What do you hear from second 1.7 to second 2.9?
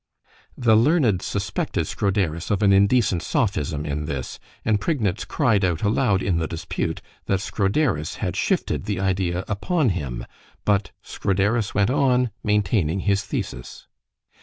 Scroderus of an